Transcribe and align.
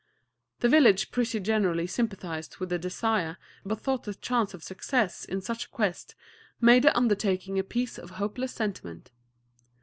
The 0.61 0.67
village 0.67 1.11
pretty 1.11 1.39
generally 1.41 1.85
sympathized 1.85 2.57
with 2.57 2.69
the 2.69 2.79
desire, 2.79 3.37
but 3.63 3.81
thought 3.81 4.01
the 4.05 4.15
chance 4.15 4.55
of 4.55 4.63
success 4.63 5.25
in 5.25 5.41
such 5.41 5.65
a 5.65 5.69
quest 5.69 6.15
made 6.59 6.81
the 6.85 6.97
undertaking 6.97 7.59
a 7.59 7.63
piece 7.63 7.99
of 7.99 8.09
hopeless 8.17 8.51
sentiment. 8.53 9.11